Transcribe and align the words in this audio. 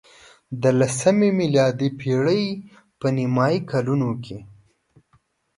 د 0.61 0.63
لسمې 0.79 1.29
میلادي 1.39 1.89
پېړۍ 1.99 2.45
په 2.99 3.07
نیمايي 3.15 3.59
کلونو 3.71 4.09
کې. 4.23 4.37